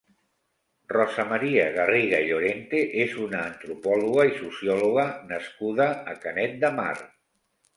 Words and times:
Rosa 0.93 1.25
Maria 1.31 1.65
Garriga 1.75 2.21
i 2.23 2.31
Llorente 2.31 2.81
és 3.03 3.13
una 3.25 3.43
antropòloga 3.51 4.27
i 4.31 4.33
sociòloga 4.41 5.07
nascuda 5.35 5.89
a 6.15 6.21
Canet 6.25 6.59
de 6.65 6.77
Mar. 6.81 6.93